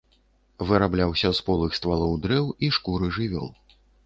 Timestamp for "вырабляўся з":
0.69-1.45